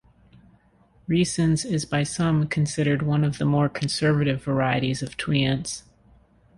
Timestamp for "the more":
3.37-3.69